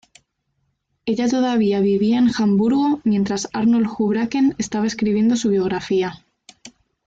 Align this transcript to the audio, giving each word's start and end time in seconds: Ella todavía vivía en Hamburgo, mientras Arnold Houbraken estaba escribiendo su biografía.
Ella 1.05 1.27
todavía 1.29 1.79
vivía 1.79 2.17
en 2.17 2.31
Hamburgo, 2.35 3.01
mientras 3.03 3.47
Arnold 3.53 3.85
Houbraken 3.85 4.55
estaba 4.57 4.87
escribiendo 4.87 5.35
su 5.35 5.49
biografía. 5.49 6.25